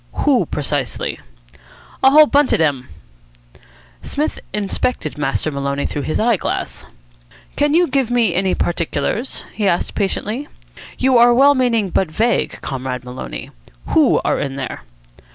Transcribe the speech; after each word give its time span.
"Who, 0.25 0.47
precisely?" 0.47 1.19
"A 2.03 2.09
whole 2.09 2.25
bunch 2.25 2.53
of 2.53 2.57
dem." 2.57 2.87
Psmith 4.01 4.39
inspected 4.51 5.15
Master 5.15 5.51
Maloney 5.51 5.85
through 5.85 6.01
his 6.01 6.19
eye 6.19 6.37
glass. 6.37 6.87
"Can 7.55 7.75
you 7.75 7.85
give 7.87 8.09
me 8.09 8.33
any 8.33 8.55
particulars?" 8.55 9.43
he 9.53 9.67
asked 9.67 9.93
patiently. 9.93 10.47
"You 10.97 11.19
are 11.19 11.35
well 11.35 11.53
meaning, 11.53 11.91
but 11.91 12.09
vague, 12.09 12.57
Comrade 12.63 13.03
Maloney. 13.03 13.51
Who 13.89 14.19
are 14.25 14.39
in 14.39 14.55
there?" 14.55 14.81